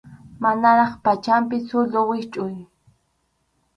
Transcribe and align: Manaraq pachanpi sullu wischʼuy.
Manaraq 0.43 0.93
pachanpi 1.03 1.57
sullu 1.67 2.01
wischʼuy. 2.09 2.55